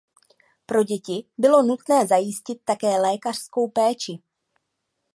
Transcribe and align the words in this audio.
Pro 0.65 0.83
děti 0.83 1.23
bylo 1.37 1.63
nutné 1.63 2.07
zajistit 2.07 2.61
také 2.65 3.01
lékařskou 3.01 3.67
péči. 3.67 4.21